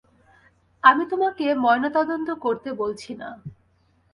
[0.83, 3.29] আমি তোমাকে ময়নাতদন্ত করতে বলছি না।